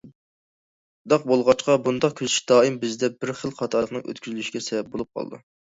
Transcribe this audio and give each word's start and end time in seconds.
شۇنداق 0.93 1.27
بولغاچقا 1.31 1.75
بۇنداق 1.89 2.17
كۆزىتىش 2.23 2.39
دائىم 2.53 2.81
بىزدە 2.87 3.11
بىر 3.21 3.35
خىل 3.45 3.55
خاتالىقنىڭ 3.63 4.09
ئۆتكۈزۈلۈشىگە 4.11 4.67
سەۋەب 4.73 4.93
بولۇپ 4.93 5.17
قالىدۇ. 5.17 5.45